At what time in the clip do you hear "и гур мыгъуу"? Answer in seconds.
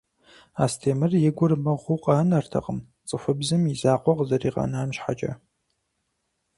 1.27-1.99